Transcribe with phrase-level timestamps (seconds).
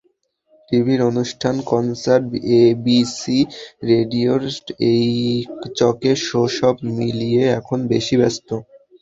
[0.71, 2.25] টিভির অনুষ্ঠান, concert,
[2.61, 3.39] ABC
[3.89, 4.41] রেডিওর
[4.91, 8.49] এইচকে শো—সব মিলিয়ে এখন বেশি ব্যস্ত।